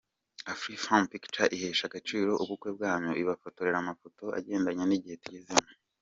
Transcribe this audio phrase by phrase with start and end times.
[0.53, 5.69] Afrifame Pictures ihesha agaciro ubukwe bwanyu, ibafotorera amafoto agendanye n'igihe tugezemo.